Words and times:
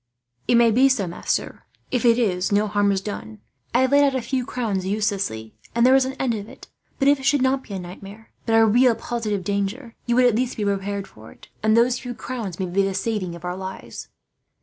"It 0.47 0.55
may 0.55 0.71
be 0.71 0.89
so, 0.89 1.05
master. 1.05 1.63
If 1.91 2.05
it 2.05 2.17
is, 2.17 2.51
no 2.51 2.65
harm 2.67 2.91
is 2.91 3.01
done. 3.01 3.39
I 3.71 3.81
have 3.81 3.91
laid 3.91 4.03
out 4.03 4.15
a 4.15 4.21
few 4.23 4.47
crowns 4.47 4.83
uselessly, 4.83 5.53
and 5.75 5.85
there 5.85 5.93
is 5.93 6.05
an 6.05 6.13
end 6.17 6.33
of 6.33 6.49
it. 6.49 6.67
But 6.97 7.07
if 7.07 7.19
it 7.19 7.25
should 7.27 7.43
not 7.43 7.61
be 7.61 7.75
a 7.75 7.79
nightmare, 7.79 8.31
but 8.47 8.55
a 8.55 8.65
real 8.65 8.95
positive 8.95 9.43
danger, 9.43 9.93
you 10.07 10.15
would 10.15 10.25
at 10.25 10.33
least 10.33 10.57
be 10.57 10.63
prepared 10.63 11.05
for 11.07 11.31
it; 11.31 11.49
and 11.61 11.77
those 11.77 11.99
few 11.99 12.15
crowns 12.15 12.59
may 12.59 12.65
be 12.65 12.81
the 12.81 12.95
saving 12.95 13.35
of 13.35 13.45
our 13.45 13.55
lives." 13.55 14.07